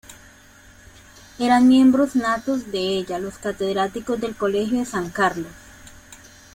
Eran 1.37 1.67
miembros 1.67 2.15
natos 2.15 2.71
de 2.71 2.79
ella 2.79 3.19
los 3.19 3.37
catedráticos 3.37 4.19
del 4.19 4.35
Colegio 4.35 4.79
de 4.79 4.85
San 4.85 5.11
Carlos. 5.11 5.53